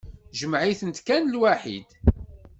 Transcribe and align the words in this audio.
Jmeɛ-itent 0.39 0.97
kan 1.07 1.29
lwaḥid. 1.33 1.89